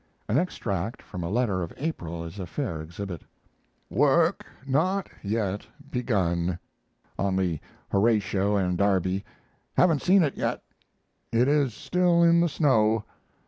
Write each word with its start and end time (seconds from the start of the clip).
An 0.27 0.39
extract 0.39 0.99
from 1.03 1.21
a 1.23 1.29
letter 1.29 1.61
of 1.61 1.71
April 1.77 2.23
is 2.25 2.39
a 2.39 2.47
fair 2.47 2.81
exhibit: 2.81 3.21
Work 3.87 4.47
not 4.65 5.09
yet 5.21 5.67
begun 5.91 6.57
on 7.19 7.35
the 7.35 7.59
"Horatio 7.91 8.55
and 8.55 8.79
Derby" 8.79 9.23
haven't 9.77 10.01
seen 10.01 10.23
it 10.23 10.35
yet. 10.35 10.63
It 11.31 11.47
is 11.47 11.75
still 11.75 12.23
in 12.23 12.39
the 12.41 12.49
snow. 12.49 13.03